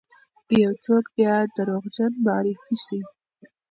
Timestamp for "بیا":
1.15-1.35